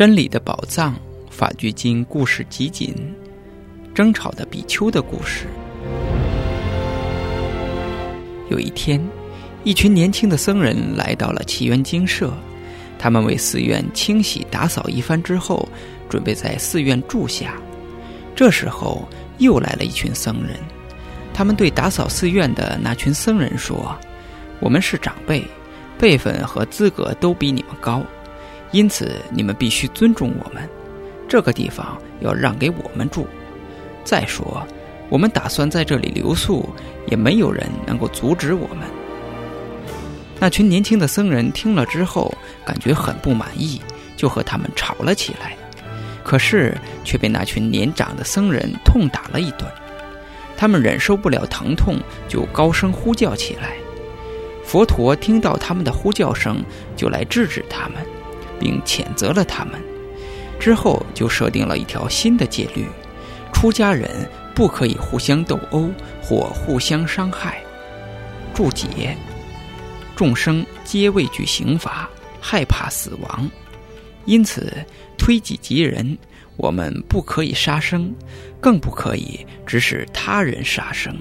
[0.00, 0.94] 真理的宝藏，
[1.28, 2.94] 法句经故事集锦，
[3.94, 5.44] 争吵的比丘的故事。
[8.48, 8.98] 有一天，
[9.62, 12.32] 一群年轻的僧人来到了祈愿精舍，
[12.98, 15.68] 他们为寺院清洗打扫一番之后，
[16.08, 17.52] 准备在寺院住下。
[18.34, 19.06] 这时候，
[19.36, 20.56] 又来了一群僧人，
[21.34, 23.94] 他们对打扫寺院的那群僧人说
[24.60, 25.44] ：“我们是长辈，
[25.98, 28.02] 辈分和资格都比你们高。”
[28.72, 30.68] 因此，你们必须尊重我们。
[31.28, 33.26] 这个地方要让给我们住。
[34.04, 34.66] 再说，
[35.08, 36.68] 我们打算在这里留宿，
[37.06, 38.86] 也没有人能够阻止我们。
[40.38, 43.80] 那群年轻的僧人听了之后，感觉很不满意，
[44.16, 45.56] 就和他们吵了起来。
[46.24, 49.70] 可是，却被那群年长的僧人痛打了一顿。
[50.56, 51.96] 他们忍受不了疼痛，
[52.28, 53.76] 就高声呼叫起来。
[54.64, 56.62] 佛陀听到他们的呼叫声，
[56.96, 57.96] 就来制止他们。
[58.60, 59.82] 并谴责了他们，
[60.60, 62.86] 之后就设定了一条新的戒律：
[63.52, 64.08] 出家人
[64.54, 65.90] 不可以互相斗殴
[66.22, 67.60] 或互相伤害。
[68.54, 69.16] 注解：
[70.14, 72.08] 众生皆畏惧刑罚，
[72.40, 73.50] 害怕死亡，
[74.26, 74.72] 因此
[75.16, 76.18] 推己及人，
[76.56, 78.14] 我们不可以杀生，
[78.60, 81.16] 更不可以指使他人杀生。